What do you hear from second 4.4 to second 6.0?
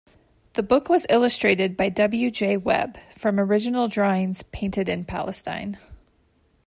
painted in Palestine.